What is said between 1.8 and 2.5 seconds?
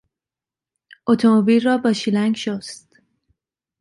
شیلنگ